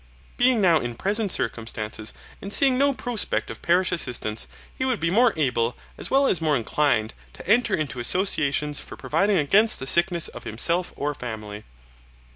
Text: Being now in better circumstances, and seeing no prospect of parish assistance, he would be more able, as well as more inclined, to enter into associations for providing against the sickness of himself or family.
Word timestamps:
Being 0.35 0.61
now 0.61 0.79
in 0.79 0.95
better 0.95 1.29
circumstances, 1.29 2.11
and 2.41 2.51
seeing 2.51 2.75
no 2.75 2.91
prospect 2.91 3.51
of 3.51 3.61
parish 3.61 3.91
assistance, 3.91 4.47
he 4.75 4.83
would 4.83 4.99
be 4.99 5.11
more 5.11 5.31
able, 5.37 5.77
as 5.95 6.09
well 6.09 6.25
as 6.25 6.41
more 6.41 6.57
inclined, 6.57 7.13
to 7.33 7.47
enter 7.47 7.75
into 7.75 7.99
associations 7.99 8.79
for 8.79 8.97
providing 8.97 9.37
against 9.37 9.77
the 9.77 9.85
sickness 9.85 10.27
of 10.29 10.43
himself 10.43 10.91
or 10.95 11.13
family. 11.13 11.65